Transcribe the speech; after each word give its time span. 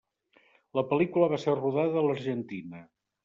La 0.77 0.83
pel·lícula 0.93 1.27
va 1.35 1.39
ser 1.45 1.55
rodada 1.59 2.01
a 2.01 2.05
l'Argentina. 2.09 2.81